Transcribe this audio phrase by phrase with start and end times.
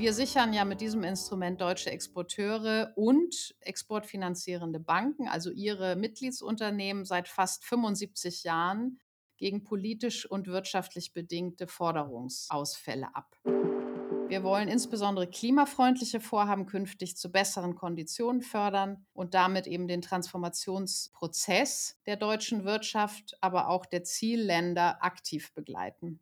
[0.00, 7.28] Wir sichern ja mit diesem Instrument deutsche Exporteure und exportfinanzierende Banken, also ihre Mitgliedsunternehmen, seit
[7.28, 8.98] fast 75 Jahren
[9.36, 13.36] gegen politisch und wirtschaftlich bedingte Forderungsausfälle ab.
[13.44, 21.98] Wir wollen insbesondere klimafreundliche Vorhaben künftig zu besseren Konditionen fördern und damit eben den Transformationsprozess
[22.06, 26.20] der deutschen Wirtschaft, aber auch der Zielländer aktiv begleiten.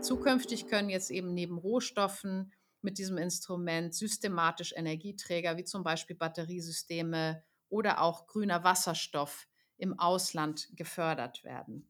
[0.00, 2.50] Zukünftig können jetzt eben neben Rohstoffen
[2.82, 10.68] mit diesem Instrument systematisch Energieträger wie zum Beispiel Batteriesysteme oder auch grüner Wasserstoff im Ausland
[10.76, 11.88] gefördert werden.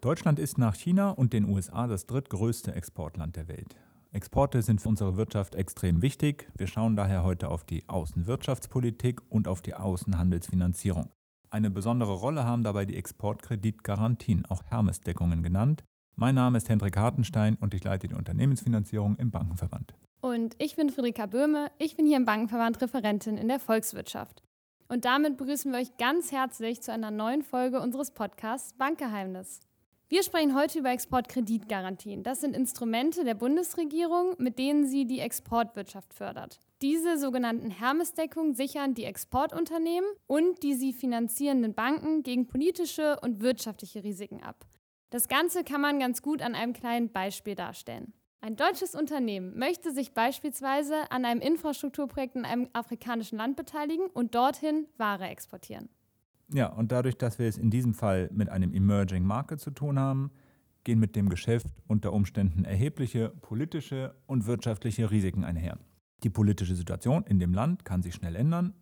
[0.00, 3.76] Deutschland ist nach China und den USA das drittgrößte Exportland der Welt.
[4.10, 6.50] Exporte sind für unsere Wirtschaft extrem wichtig.
[6.56, 11.10] Wir schauen daher heute auf die Außenwirtschaftspolitik und auf die Außenhandelsfinanzierung.
[11.50, 15.84] Eine besondere Rolle haben dabei die Exportkreditgarantien, auch Hermes-Deckungen genannt.
[16.16, 19.94] Mein Name ist Hendrik Hartenstein und ich leite die Unternehmensfinanzierung im Bankenverband.
[20.20, 21.70] Und ich bin Friederika Böhme.
[21.78, 24.42] Ich bin hier im Bankenverband Referentin in der Volkswirtschaft.
[24.88, 29.60] Und damit begrüßen wir euch ganz herzlich zu einer neuen Folge unseres Podcasts Bankgeheimnis.
[30.12, 32.22] Wir sprechen heute über Exportkreditgarantien.
[32.22, 36.60] Das sind Instrumente der Bundesregierung, mit denen sie die Exportwirtschaft fördert.
[36.82, 44.04] Diese sogenannten Hermesdeckungen sichern die Exportunternehmen und die sie finanzierenden Banken gegen politische und wirtschaftliche
[44.04, 44.66] Risiken ab.
[45.12, 48.14] Das Ganze kann man ganz gut an einem kleinen Beispiel darstellen.
[48.40, 54.34] Ein deutsches Unternehmen möchte sich beispielsweise an einem Infrastrukturprojekt in einem afrikanischen Land beteiligen und
[54.34, 55.90] dorthin Ware exportieren.
[56.50, 59.98] Ja, und dadurch, dass wir es in diesem Fall mit einem Emerging Market zu tun
[59.98, 60.30] haben,
[60.82, 65.78] gehen mit dem Geschäft unter Umständen erhebliche politische und wirtschaftliche Risiken einher.
[66.22, 68.72] Die politische Situation in dem Land kann sich schnell ändern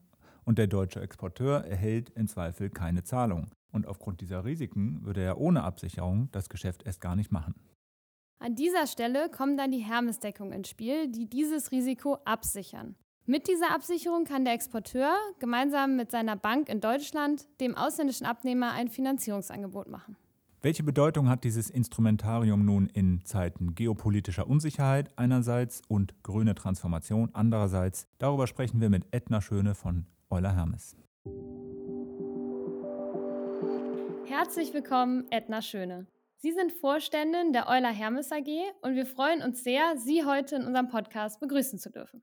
[0.44, 3.50] und der deutsche Exporteur erhält in Zweifel keine Zahlung.
[3.72, 7.54] Und aufgrund dieser Risiken würde er ohne Absicherung das Geschäft erst gar nicht machen.
[8.38, 12.96] An dieser Stelle kommen dann die Hermesdeckungen ins Spiel, die dieses Risiko absichern.
[13.26, 18.72] Mit dieser Absicherung kann der Exporteur gemeinsam mit seiner Bank in Deutschland dem ausländischen Abnehmer
[18.72, 20.16] ein Finanzierungsangebot machen.
[20.62, 28.08] Welche Bedeutung hat dieses Instrumentarium nun in Zeiten geopolitischer Unsicherheit einerseits und grüne Transformation andererseits?
[28.18, 30.96] Darüber sprechen wir mit Edna Schöne von Euler Hermes.
[34.30, 36.06] Herzlich willkommen, Edna Schöne.
[36.36, 38.46] Sie sind Vorständin der Euler Hermes AG
[38.80, 42.22] und wir freuen uns sehr, Sie heute in unserem Podcast begrüßen zu dürfen.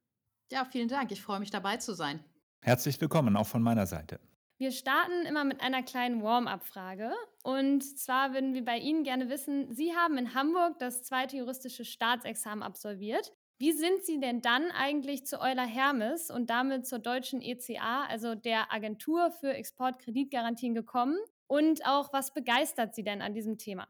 [0.49, 1.11] Ja, vielen Dank.
[1.11, 2.23] Ich freue mich dabei zu sein.
[2.61, 4.21] Herzlich willkommen auch von meiner Seite.
[4.57, 7.11] Wir starten immer mit einer kleinen Warm-up-Frage.
[7.43, 11.83] Und zwar würden wir bei Ihnen gerne wissen, Sie haben in Hamburg das zweite juristische
[11.83, 13.33] Staatsexamen absolviert.
[13.57, 18.33] Wie sind Sie denn dann eigentlich zu Euler Hermes und damit zur deutschen ECA, also
[18.33, 21.17] der Agentur für Exportkreditgarantien, gekommen?
[21.47, 23.87] Und auch, was begeistert Sie denn an diesem Thema?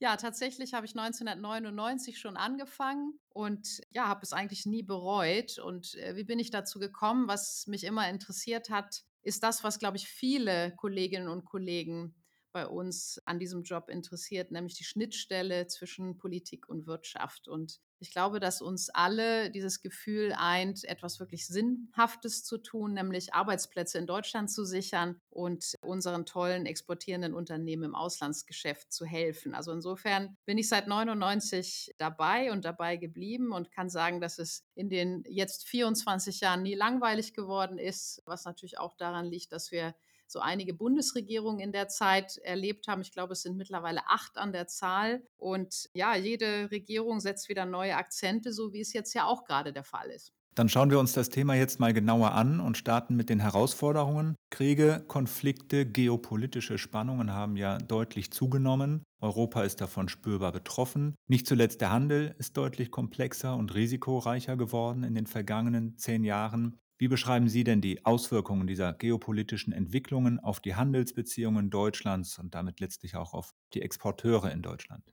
[0.00, 5.58] Ja, tatsächlich habe ich 1999 schon angefangen und ja, habe es eigentlich nie bereut.
[5.58, 7.26] Und äh, wie bin ich dazu gekommen?
[7.26, 12.14] Was mich immer interessiert hat, ist das, was, glaube ich, viele Kolleginnen und Kollegen
[12.52, 17.48] bei uns an diesem Job interessiert, nämlich die Schnittstelle zwischen Politik und Wirtschaft.
[17.48, 23.34] Und ich glaube, dass uns alle dieses Gefühl eint, etwas wirklich Sinnhaftes zu tun, nämlich
[23.34, 29.54] Arbeitsplätze in Deutschland zu sichern und unseren tollen exportierenden Unternehmen im Auslandsgeschäft zu helfen.
[29.54, 34.64] Also insofern bin ich seit 99 dabei und dabei geblieben und kann sagen, dass es
[34.74, 39.72] in den jetzt 24 Jahren nie langweilig geworden ist, was natürlich auch daran liegt, dass
[39.72, 39.94] wir
[40.30, 43.00] so einige Bundesregierungen in der Zeit erlebt haben.
[43.00, 45.22] Ich glaube, es sind mittlerweile acht an der Zahl.
[45.36, 49.72] Und ja, jede Regierung setzt wieder neue Akzente, so wie es jetzt ja auch gerade
[49.72, 50.32] der Fall ist.
[50.58, 54.34] Dann schauen wir uns das Thema jetzt mal genauer an und starten mit den Herausforderungen.
[54.50, 59.04] Kriege, Konflikte, geopolitische Spannungen haben ja deutlich zugenommen.
[59.20, 61.14] Europa ist davon spürbar betroffen.
[61.28, 66.76] Nicht zuletzt der Handel ist deutlich komplexer und risikoreicher geworden in den vergangenen zehn Jahren.
[66.98, 72.78] Wie beschreiben Sie denn die Auswirkungen dieser geopolitischen Entwicklungen auf die Handelsbeziehungen Deutschlands und damit
[72.80, 75.12] letztlich auch auf die Exporteure in Deutschland?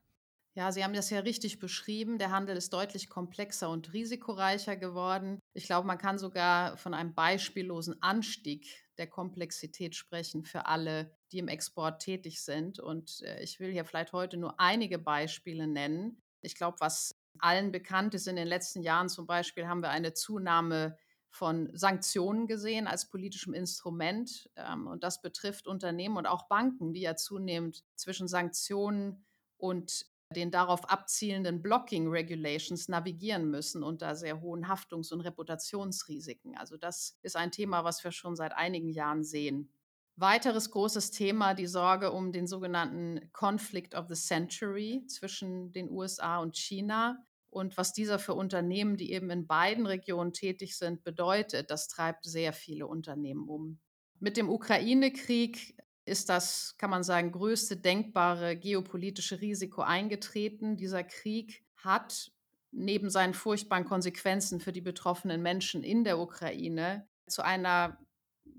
[0.54, 2.16] Ja, Sie haben das ja richtig beschrieben.
[2.18, 5.38] Der Handel ist deutlich komplexer und risikoreicher geworden.
[5.52, 11.38] Ich glaube, man kann sogar von einem beispiellosen Anstieg der Komplexität sprechen für alle, die
[11.38, 12.78] im Export tätig sind.
[12.80, 16.22] Und äh, ich will hier vielleicht heute nur einige Beispiele nennen.
[16.40, 20.14] Ich glaube, was allen bekannt ist, in den letzten Jahren zum Beispiel haben wir eine
[20.14, 20.96] Zunahme
[21.30, 24.50] von Sanktionen gesehen als politischem Instrument.
[24.56, 29.24] Ähm, und das betrifft Unternehmen und auch Banken, die ja zunehmend zwischen Sanktionen
[29.58, 36.56] und den darauf abzielenden Blocking Regulations navigieren müssen unter sehr hohen Haftungs- und Reputationsrisiken.
[36.56, 39.70] Also das ist ein Thema, was wir schon seit einigen Jahren sehen.
[40.16, 46.38] Weiteres großes Thema, die Sorge um den sogenannten Conflict of the Century zwischen den USA
[46.38, 51.70] und China und was dieser für Unternehmen, die eben in beiden Regionen tätig sind, bedeutet.
[51.70, 53.78] Das treibt sehr viele Unternehmen um.
[54.18, 60.76] Mit dem Ukraine-Krieg ist das, kann man sagen, größte denkbare geopolitische Risiko eingetreten.
[60.76, 62.30] Dieser Krieg hat
[62.70, 67.98] neben seinen furchtbaren Konsequenzen für die betroffenen Menschen in der Ukraine zu einer,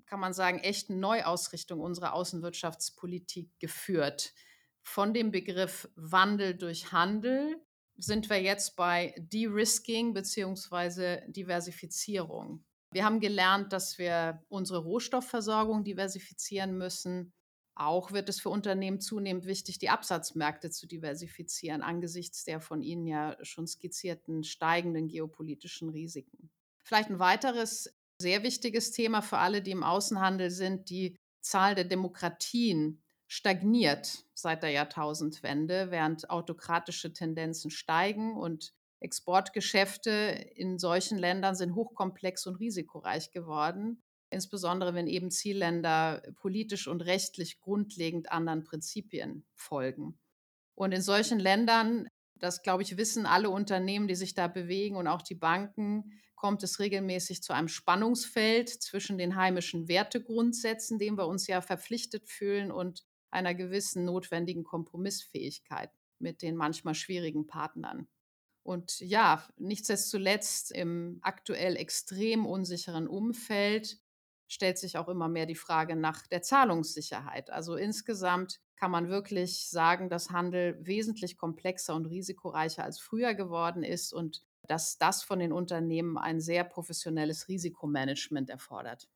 [0.06, 4.34] kann man sagen, echten Neuausrichtung unserer Außenwirtschaftspolitik geführt.
[4.81, 7.62] Von dem Begriff Wandel durch Handel
[7.97, 11.21] sind wir jetzt bei De-Risking bzw.
[11.31, 12.63] Diversifizierung.
[12.94, 17.33] Wir haben gelernt, dass wir unsere Rohstoffversorgung diversifizieren müssen.
[17.75, 23.05] Auch wird es für Unternehmen zunehmend wichtig, die Absatzmärkte zu diversifizieren angesichts der von Ihnen
[23.05, 26.50] ja schon skizzierten steigenden geopolitischen Risiken.
[26.83, 31.85] Vielleicht ein weiteres sehr wichtiges Thema für alle, die im Außenhandel sind, die Zahl der
[31.85, 40.12] Demokratien stagniert seit der Jahrtausendwende, während autokratische Tendenzen steigen und Exportgeschäfte
[40.56, 47.59] in solchen Ländern sind hochkomplex und risikoreich geworden insbesondere wenn eben Zielländer politisch und rechtlich
[47.59, 50.19] grundlegend anderen Prinzipien folgen.
[50.75, 55.07] Und in solchen Ländern, das glaube ich, wissen alle Unternehmen, die sich da bewegen und
[55.07, 61.25] auch die Banken, kommt es regelmäßig zu einem Spannungsfeld zwischen den heimischen Wertegrundsätzen, denen wir
[61.25, 68.07] uns ja verpflichtet fühlen, und einer gewissen notwendigen Kompromissfähigkeit mit den manchmal schwierigen Partnern.
[68.63, 73.97] Und ja, nichtsdestotrotz im aktuell extrem unsicheren Umfeld
[74.47, 77.50] stellt sich auch immer mehr die Frage nach der Zahlungssicherheit.
[77.50, 83.83] Also insgesamt kann man wirklich sagen, dass Handel wesentlich komplexer und risikoreicher als früher geworden
[83.83, 89.07] ist und dass das von den Unternehmen ein sehr professionelles Risikomanagement erfordert.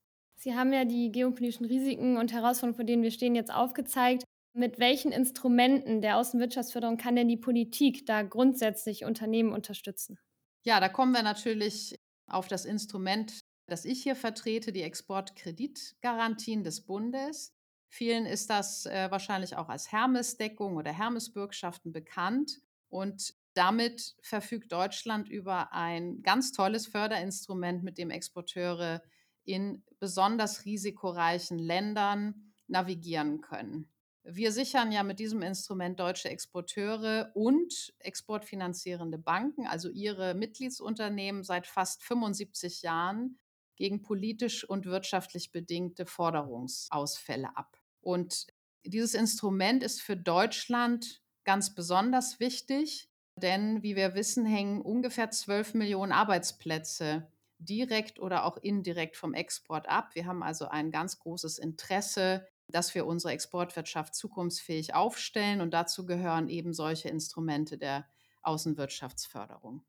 [0.42, 4.24] Sie haben ja die geopolitischen Risiken und Herausforderungen, vor denen wir stehen, jetzt aufgezeigt.
[4.54, 10.20] Mit welchen Instrumenten der Außenwirtschaftsförderung kann denn die Politik da grundsätzlich Unternehmen unterstützen?
[10.64, 11.96] Ja, da kommen wir natürlich
[12.28, 13.42] auf das Instrument
[13.72, 17.54] das ich hier vertrete, die Exportkreditgarantien des Bundes.
[17.88, 22.60] Vielen ist das äh, wahrscheinlich auch als Hermes-Deckung oder Hermes-Bürgschaften bekannt.
[22.90, 29.02] Und damit verfügt Deutschland über ein ganz tolles Förderinstrument, mit dem Exporteure
[29.44, 33.92] in besonders risikoreichen Ländern navigieren können.
[34.24, 41.66] Wir sichern ja mit diesem Instrument deutsche Exporteure und exportfinanzierende Banken, also ihre Mitgliedsunternehmen, seit
[41.66, 43.40] fast 75 Jahren
[43.76, 47.78] gegen politisch und wirtschaftlich bedingte Forderungsausfälle ab.
[48.00, 48.46] Und
[48.86, 55.74] dieses Instrument ist für Deutschland ganz besonders wichtig, denn wie wir wissen, hängen ungefähr 12
[55.74, 57.28] Millionen Arbeitsplätze
[57.66, 60.16] direkt oder auch indirekt vom Export ab.
[60.16, 66.06] Wir haben also ein ganz großes Interesse, dass wir unsere Exportwirtschaft zukunftsfähig aufstellen und dazu
[66.06, 68.08] gehören eben solche Instrumente der
[68.42, 69.84] Außenwirtschaftsförderung.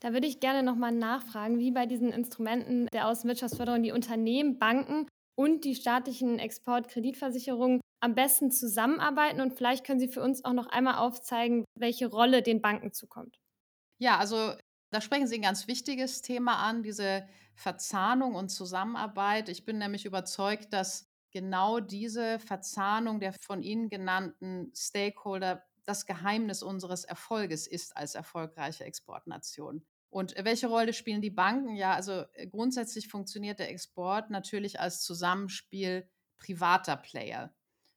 [0.00, 5.06] Da würde ich gerne nochmal nachfragen, wie bei diesen Instrumenten der Außenwirtschaftsförderung die Unternehmen, Banken
[5.38, 9.40] und die staatlichen Exportkreditversicherungen am besten zusammenarbeiten.
[9.40, 13.38] Und vielleicht können Sie für uns auch noch einmal aufzeigen, welche Rolle den Banken zukommt.
[13.98, 14.54] Ja, also
[14.96, 19.50] da sprechen Sie ein ganz wichtiges Thema an, diese Verzahnung und Zusammenarbeit.
[19.50, 26.62] Ich bin nämlich überzeugt, dass genau diese Verzahnung der von Ihnen genannten Stakeholder das Geheimnis
[26.62, 29.84] unseres Erfolges ist als erfolgreiche Exportnation.
[30.08, 31.76] Und welche Rolle spielen die Banken?
[31.76, 37.54] Ja, also äh, grundsätzlich funktioniert der Export natürlich als Zusammenspiel privater Player.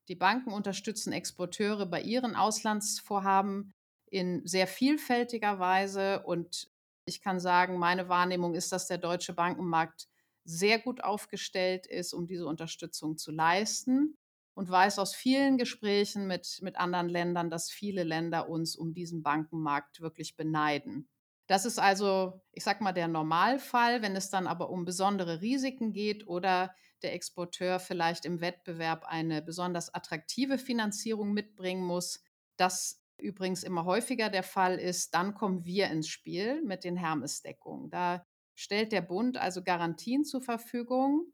[0.10, 3.74] Die Banken unterstützen Exporteure bei ihren Auslandsvorhaben
[4.12, 6.24] in sehr vielfältiger Weise.
[6.24, 6.69] Und
[7.10, 10.08] ich kann sagen, meine Wahrnehmung ist, dass der deutsche Bankenmarkt
[10.46, 14.18] sehr gut aufgestellt ist, um diese Unterstützung zu leisten
[14.54, 19.24] und weiß aus vielen Gesprächen mit, mit anderen Ländern, dass viele Länder uns um diesen
[19.24, 21.10] Bankenmarkt wirklich beneiden.
[21.48, 24.02] Das ist also, ich sag mal, der Normalfall.
[24.02, 29.42] Wenn es dann aber um besondere Risiken geht oder der Exporteur vielleicht im Wettbewerb eine
[29.42, 32.22] besonders attraktive Finanzierung mitbringen muss,
[32.58, 37.90] das übrigens immer häufiger der Fall ist, dann kommen wir ins Spiel mit den Hermes-Deckungen.
[37.90, 41.32] Da stellt der Bund also Garantien zur Verfügung,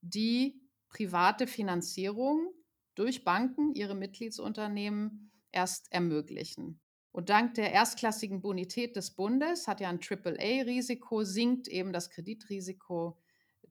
[0.00, 2.52] die private Finanzierung
[2.94, 6.80] durch Banken ihre Mitgliedsunternehmen erst ermöglichen.
[7.12, 13.18] Und dank der erstklassigen Bonität des Bundes hat ja ein AAA-Risiko, sinkt eben das Kreditrisiko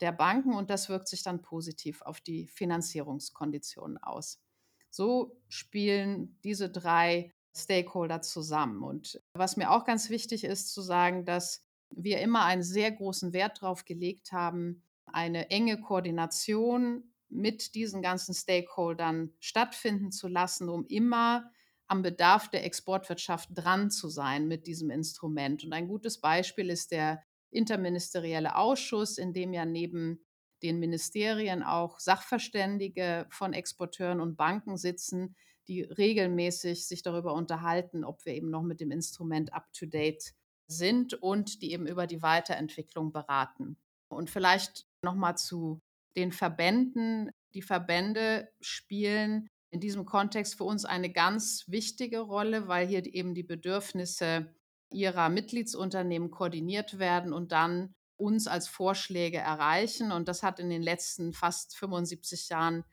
[0.02, 4.42] der Banken und das wirkt sich dann positiv auf die Finanzierungskonditionen aus.
[4.90, 8.84] So spielen diese drei Stakeholder zusammen.
[8.84, 13.34] Und was mir auch ganz wichtig ist zu sagen, dass wir immer einen sehr großen
[13.34, 20.86] Wert darauf gelegt haben, eine enge Koordination mit diesen ganzen Stakeholdern stattfinden zu lassen, um
[20.88, 21.50] immer
[21.88, 25.64] am Bedarf der Exportwirtschaft dran zu sein mit diesem Instrument.
[25.64, 30.26] Und ein gutes Beispiel ist der interministerielle Ausschuss, in dem ja neben
[30.64, 35.36] den Ministerien auch Sachverständige von Exporteuren und Banken sitzen,
[35.68, 40.34] die regelmäßig sich darüber unterhalten, ob wir eben noch mit dem Instrument up-to-date
[40.68, 43.78] sind und die eben über die Weiterentwicklung beraten.
[44.10, 45.82] Und vielleicht nochmal zu
[46.16, 47.32] den Verbänden.
[47.54, 53.36] Die Verbände spielen in diesem Kontext für uns eine ganz wichtige Rolle, weil hier eben
[53.36, 54.54] die Bedürfnisse
[54.92, 60.12] ihrer Mitgliedsunternehmen koordiniert werden und dann uns als Vorschläge erreichen.
[60.12, 62.84] Und das hat in den letzten fast 75 Jahren,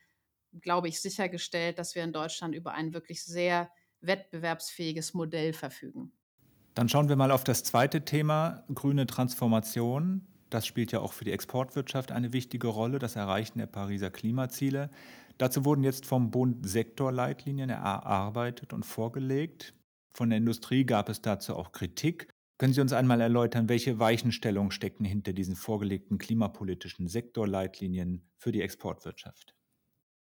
[0.60, 3.70] glaube ich, sichergestellt, dass wir in Deutschland über ein wirklich sehr
[4.00, 6.12] wettbewerbsfähiges Modell verfügen.
[6.74, 10.26] Dann schauen wir mal auf das zweite Thema, grüne Transformation.
[10.50, 14.90] Das spielt ja auch für die Exportwirtschaft eine wichtige Rolle, das Erreichen der Pariser Klimaziele.
[15.38, 19.74] Dazu wurden jetzt vom Bund Sektorleitlinien erarbeitet und vorgelegt.
[20.12, 22.28] Von der Industrie gab es dazu auch Kritik.
[22.58, 28.62] Können Sie uns einmal erläutern, welche Weichenstellungen stecken hinter diesen vorgelegten klimapolitischen Sektorleitlinien für die
[28.62, 29.56] Exportwirtschaft?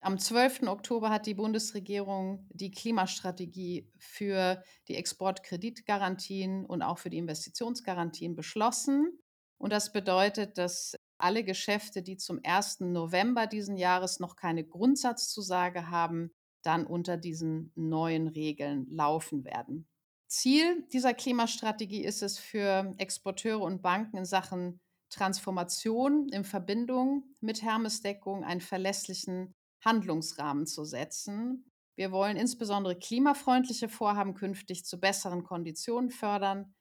[0.04, 0.64] Am 12.
[0.64, 9.18] Oktober hat die Bundesregierung die Klimastrategie für die Exportkreditgarantien und auch für die Investitionsgarantien beschlossen.
[9.56, 12.80] Und das bedeutet, dass alle Geschäfte, die zum 1.
[12.80, 19.88] November diesen Jahres noch keine Grundsatzzusage haben, dann unter diesen neuen Regeln laufen werden.
[20.26, 27.62] Ziel dieser Klimastrategie ist es für Exporteure und Banken in Sachen Transformation in Verbindung mit
[27.62, 29.54] Hermesdeckung einen verlässlichen
[29.84, 31.70] Handlungsrahmen zu setzen.
[31.96, 36.74] Wir wollen insbesondere klimafreundliche Vorhaben künftig zu besseren Konditionen fördern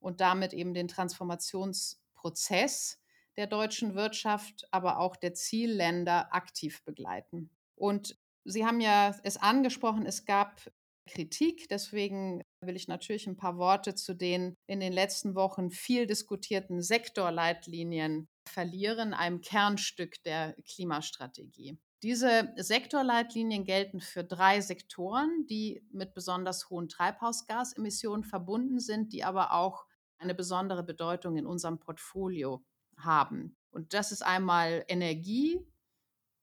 [0.00, 2.98] und damit eben den Transformationsprozess
[3.36, 7.50] der deutschen Wirtschaft, aber auch der Zielländer aktiv begleiten.
[7.74, 10.70] Und Sie haben ja es angesprochen, es gab
[11.06, 11.68] Kritik.
[11.68, 16.82] Deswegen will ich natürlich ein paar Worte zu den in den letzten Wochen viel diskutierten
[16.82, 21.78] Sektorleitlinien verlieren, einem Kernstück der Klimastrategie.
[22.02, 29.52] Diese Sektorleitlinien gelten für drei Sektoren, die mit besonders hohen Treibhausgasemissionen verbunden sind, die aber
[29.52, 29.84] auch
[30.16, 32.64] eine besondere Bedeutung in unserem Portfolio
[32.96, 33.56] haben.
[33.70, 35.58] Und das ist einmal Energie,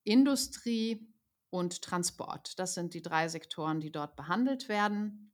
[0.04, 1.08] Industrie
[1.50, 2.60] und Transport.
[2.60, 5.34] Das sind die drei Sektoren, die dort behandelt werden.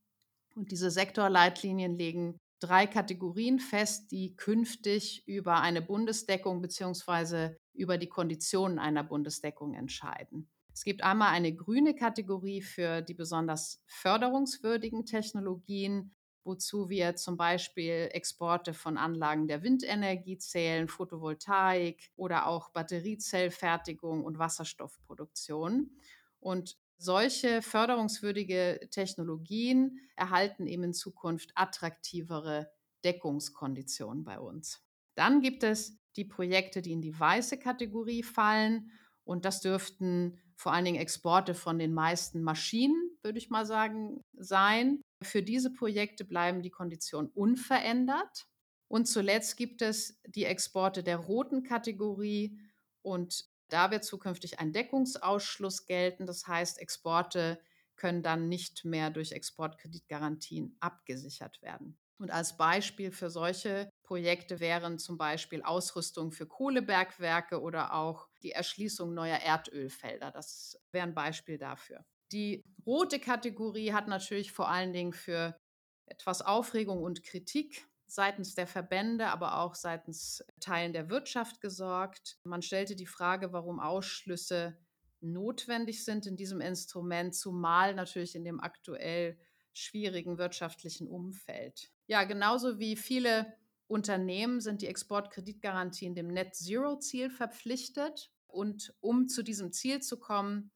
[0.56, 7.55] Und diese Sektorleitlinien legen drei Kategorien fest, die künftig über eine Bundesdeckung bzw.
[7.74, 10.50] über die Konditionen einer Bundesdeckung entscheiden.
[10.74, 16.15] Es gibt einmal eine grüne Kategorie für die besonders förderungswürdigen Technologien,
[16.46, 24.39] wozu wir zum Beispiel Exporte von Anlagen der Windenergie zählen, Photovoltaik oder auch Batteriezellfertigung und
[24.39, 25.91] Wasserstoffproduktion.
[26.39, 32.71] Und solche förderungswürdige Technologien erhalten eben in Zukunft attraktivere
[33.03, 34.81] Deckungskonditionen bei uns.
[35.15, 38.91] Dann gibt es die Projekte, die in die weiße Kategorie fallen.
[39.23, 44.21] Und das dürften vor allen Dingen Exporte von den meisten Maschinen, würde ich mal sagen,
[44.33, 45.01] sein.
[45.21, 48.47] Für diese Projekte bleiben die Konditionen unverändert.
[48.88, 52.59] Und zuletzt gibt es die Exporte der roten Kategorie
[53.01, 56.25] und da wird zukünftig ein Deckungsausschluss gelten.
[56.27, 57.60] Das heißt, Exporte
[57.96, 61.98] können dann nicht mehr durch Exportkreditgarantien abgesichert werden.
[62.20, 68.51] Und als Beispiel für solche Projekte wären zum Beispiel Ausrüstung für Kohlebergwerke oder auch die
[68.51, 70.32] Erschließung neuer Erdölfelder.
[70.32, 72.06] Das wäre ein Beispiel dafür.
[72.32, 75.58] Die rote Kategorie hat natürlich vor allen Dingen für
[76.06, 82.38] etwas Aufregung und Kritik seitens der Verbände, aber auch seitens Teilen der Wirtschaft gesorgt.
[82.43, 84.77] Man stellte die Frage, warum Ausschlüsse
[85.20, 89.39] notwendig sind in diesem Instrument, zumal natürlich in dem aktuell
[89.74, 91.91] schwierigen wirtschaftlichen Umfeld.
[92.05, 93.51] Ja, genauso wie viele
[93.88, 98.32] Unternehmen sind die Exportkreditgarantien dem Net Zero Ziel verpflichtet.
[98.46, 100.72] Und um zu diesem Ziel zu kommen,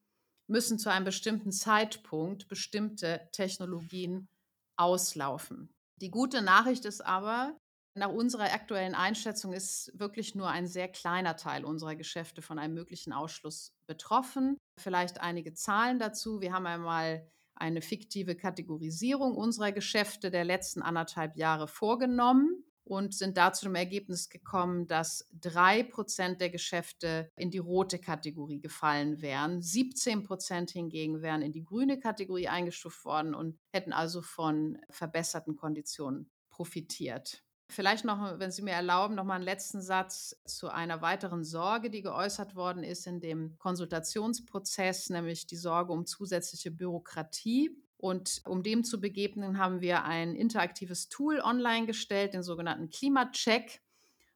[0.48, 4.28] müssen zu einem bestimmten Zeitpunkt bestimmte Technologien
[4.76, 5.77] auslaufen.
[6.02, 7.58] Die gute Nachricht ist aber,
[7.96, 12.76] nach unserer aktuellen Einschätzung ist wirklich nur ein sehr kleiner Teil unserer Geschäfte von einem
[12.76, 14.58] möglichen Ausschluss betroffen.
[14.80, 16.40] Vielleicht einige Zahlen dazu.
[16.40, 23.38] Wir haben einmal eine fiktive Kategorisierung unserer Geschäfte der letzten anderthalb Jahre vorgenommen und sind
[23.38, 29.22] da zu dem Ergebnis gekommen, dass drei Prozent der Geschäfte in die rote Kategorie gefallen
[29.22, 29.62] wären.
[29.62, 35.56] 17 Prozent hingegen wären in die grüne Kategorie eingestuft worden und hätten also von verbesserten
[35.56, 37.44] Konditionen profitiert.
[37.70, 41.90] Vielleicht noch, wenn Sie mir erlauben, noch mal einen letzten Satz zu einer weiteren Sorge,
[41.90, 47.72] die geäußert worden ist in dem Konsultationsprozess, nämlich die Sorge um zusätzliche Bürokratie.
[47.98, 53.82] Und um dem zu begegnen, haben wir ein interaktives Tool online gestellt, den sogenannten Klimacheck.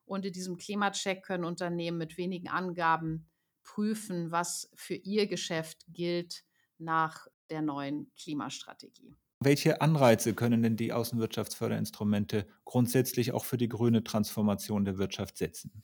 [0.06, 3.30] Und in diesem Klimacheck können Unternehmen mit wenigen Angaben
[3.64, 6.44] prüfen, was für ihr Geschäft gilt
[6.80, 9.16] nach der neuen Klimastrategie.
[9.40, 15.84] Welche Anreize können denn die Außenwirtschaftsförderinstrumente grundsätzlich auch für die grüne Transformation der Wirtschaft setzen?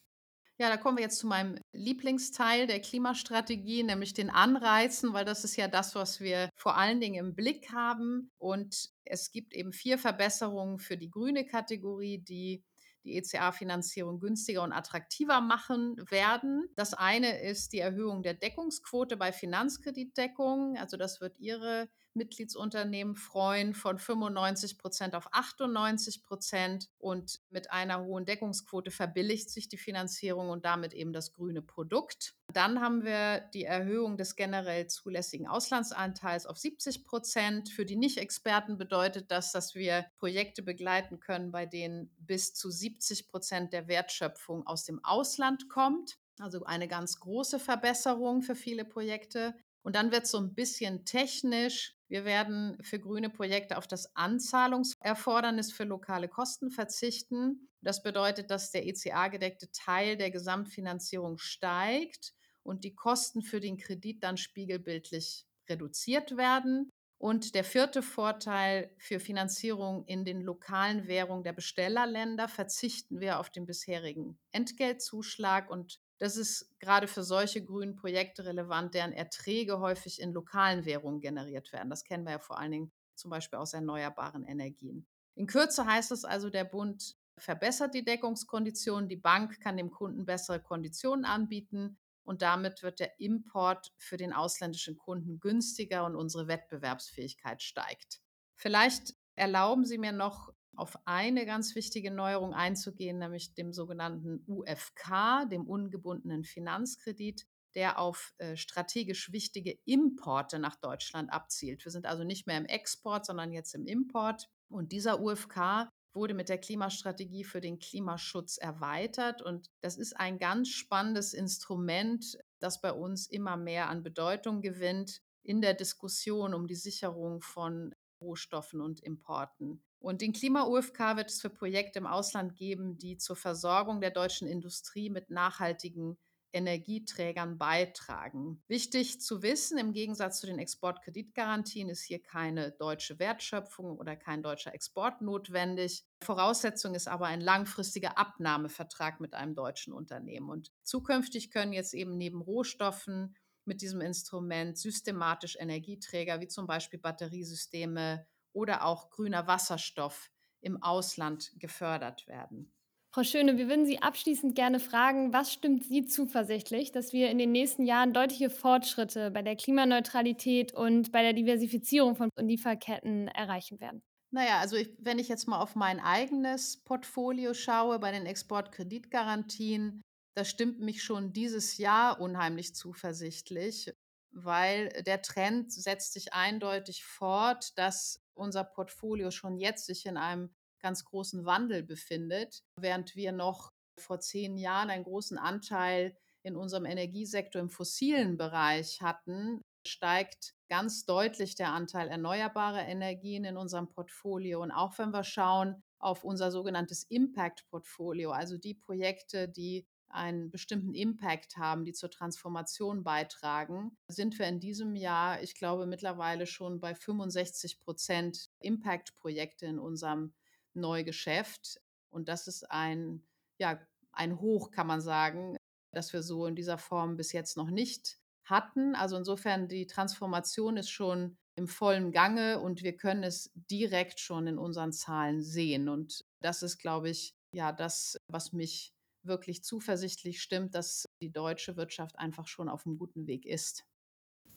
[0.59, 5.43] Ja, da kommen wir jetzt zu meinem Lieblingsteil der Klimastrategie, nämlich den Anreizen, weil das
[5.43, 8.31] ist ja das, was wir vor allen Dingen im Blick haben.
[8.39, 12.63] Und es gibt eben vier Verbesserungen für die grüne Kategorie, die
[13.07, 16.67] die ECA-Finanzierung günstiger und attraktiver machen werden.
[16.75, 20.77] Das eine ist die Erhöhung der Deckungsquote bei Finanzkreditdeckung.
[20.77, 26.89] Also das wird Ihre Mitgliedsunternehmen freuen von 95 Prozent auf 98 Prozent.
[26.97, 32.35] Und mit einer hohen Deckungsquote verbilligt sich die Finanzierung und damit eben das grüne Produkt.
[32.53, 37.69] Dann haben wir die Erhöhung des generell zulässigen Auslandsanteils auf 70 Prozent.
[37.69, 43.27] Für die Nicht-Experten bedeutet das, dass wir Projekte begleiten können, bei denen bis zu 70
[43.27, 46.17] Prozent der Wertschöpfung aus dem Ausland kommt.
[46.39, 49.55] Also eine ganz große Verbesserung für viele Projekte.
[49.87, 51.95] Und dann wird es so ein bisschen technisch.
[52.09, 57.69] Wir werden für grüne Projekte auf das Anzahlungserfordernis für lokale Kosten verzichten.
[57.79, 64.25] Das bedeutet, dass der ECA-gedeckte Teil der Gesamtfinanzierung steigt und die Kosten für den Kredit
[64.25, 66.89] dann spiegelbildlich reduziert werden.
[67.17, 73.49] Und der vierte Vorteil für Finanzierung in den lokalen Währungen der Bestellerländer verzichten wir auf
[73.51, 80.21] den bisherigen Entgeltzuschlag und das ist gerade für solche grünen Projekte relevant, deren Erträge häufig
[80.21, 81.89] in lokalen Währungen generiert werden.
[81.89, 85.07] Das kennen wir ja vor allen Dingen zum Beispiel aus erneuerbaren Energien.
[85.35, 90.25] In Kürze heißt es also, der Bund verbessert die Deckungskonditionen, die Bank kann dem Kunden
[90.25, 96.47] bessere Konditionen anbieten und damit wird der Import für den ausländischen Kunden günstiger und unsere
[96.47, 98.21] Wettbewerbsfähigkeit steigt.
[98.55, 105.45] Vielleicht erlauben Sie mir noch auf eine ganz wichtige Neuerung einzugehen, nämlich dem sogenannten UFK,
[105.49, 111.83] dem ungebundenen Finanzkredit, der auf äh, strategisch wichtige Importe nach Deutschland abzielt.
[111.83, 114.49] Wir sind also nicht mehr im Export, sondern jetzt im Import.
[114.69, 119.41] Und dieser UFK wurde mit der Klimastrategie für den Klimaschutz erweitert.
[119.41, 125.21] Und das ist ein ganz spannendes Instrument, das bei uns immer mehr an Bedeutung gewinnt
[125.43, 129.83] in der Diskussion um die Sicherung von Rohstoffen und Importen.
[129.99, 134.47] Und den Klima-UFK wird es für Projekte im Ausland geben, die zur Versorgung der deutschen
[134.47, 136.17] Industrie mit nachhaltigen
[136.53, 138.63] Energieträgern beitragen.
[138.67, 144.41] Wichtig zu wissen, im Gegensatz zu den Exportkreditgarantien ist hier keine deutsche Wertschöpfung oder kein
[144.41, 146.05] deutscher Export notwendig.
[146.23, 150.49] Voraussetzung ist aber ein langfristiger Abnahmevertrag mit einem deutschen Unternehmen.
[150.49, 156.99] Und zukünftig können jetzt eben neben Rohstoffen mit diesem Instrument systematisch Energieträger wie zum Beispiel
[156.99, 158.25] Batteriesysteme
[158.57, 162.73] oder auch grüner Wasserstoff im Ausland gefördert werden.
[163.13, 167.37] Frau Schöne, wir würden Sie abschließend gerne fragen, was stimmt Sie zuversichtlich, dass wir in
[167.37, 173.79] den nächsten Jahren deutliche Fortschritte bei der Klimaneutralität und bei der Diversifizierung von Lieferketten erreichen
[173.79, 174.01] werden?
[174.31, 180.01] Naja, also ich, wenn ich jetzt mal auf mein eigenes Portfolio schaue, bei den Exportkreditgarantien,
[180.35, 183.91] das stimmt mich schon dieses Jahr unheimlich zuversichtlich,
[184.31, 190.53] weil der Trend setzt sich eindeutig fort, dass unser Portfolio schon jetzt sich in einem
[190.79, 196.85] ganz großen Wandel befindet, während wir noch vor zehn Jahren einen großen Anteil in unserem
[196.85, 204.61] Energiesektor im fossilen Bereich hatten, steigt ganz deutlich der Anteil erneuerbarer Energien in unserem Portfolio.
[204.61, 210.93] Und auch wenn wir schauen auf unser sogenanntes Impact-Portfolio, also die Projekte, die einen bestimmten
[210.93, 216.79] Impact haben, die zur Transformation beitragen, sind wir in diesem Jahr, ich glaube, mittlerweile schon
[216.79, 220.33] bei 65 Prozent Impact-Projekte in unserem
[220.73, 221.79] Neugeschäft.
[222.09, 223.23] Und das ist ein,
[223.59, 223.79] ja,
[224.11, 225.57] ein Hoch, kann man sagen,
[225.93, 228.95] das wir so in dieser Form bis jetzt noch nicht hatten.
[228.95, 234.47] Also insofern, die Transformation ist schon im vollen Gange und wir können es direkt schon
[234.47, 235.89] in unseren Zahlen sehen.
[235.89, 238.93] Und das ist, glaube ich, ja, das, was mich
[239.27, 243.85] wirklich zuversichtlich stimmt, dass die deutsche Wirtschaft einfach schon auf einem guten Weg ist.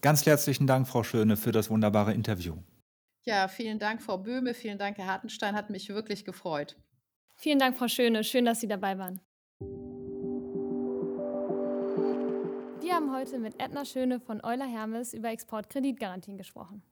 [0.01, 2.57] Ganz herzlichen Dank, Frau Schöne, für das wunderbare Interview.
[3.25, 6.77] Ja, vielen Dank, Frau Böhme, vielen Dank, Herr Hartenstein, hat mich wirklich gefreut.
[7.37, 9.21] Vielen Dank, Frau Schöne, schön, dass Sie dabei waren.
[12.81, 16.83] Wir haben heute mit Edna Schöne von Euler Hermes über Exportkreditgarantien gesprochen.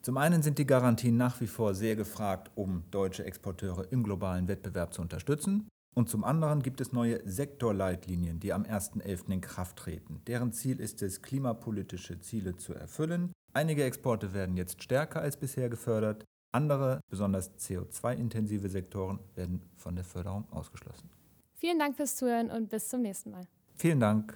[0.00, 4.48] Zum einen sind die Garantien nach wie vor sehr gefragt, um deutsche Exporteure im globalen
[4.48, 5.68] Wettbewerb zu unterstützen.
[5.94, 9.30] Und zum anderen gibt es neue Sektorleitlinien, die am 1.11.
[9.30, 10.20] in Kraft treten.
[10.26, 13.32] Deren Ziel ist es, klimapolitische Ziele zu erfüllen.
[13.52, 16.24] Einige Exporte werden jetzt stärker als bisher gefördert.
[16.52, 21.10] Andere, besonders CO2-intensive Sektoren, werden von der Förderung ausgeschlossen.
[21.54, 23.46] Vielen Dank fürs Zuhören und bis zum nächsten Mal.
[23.76, 24.34] Vielen Dank.